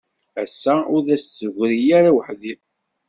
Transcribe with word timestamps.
Ass-a 0.41 0.75
ur 0.93 1.01
d 1.07 1.07
as-tegri 1.15 1.81
ara 1.97 2.15
weḥd-i. 2.15 2.53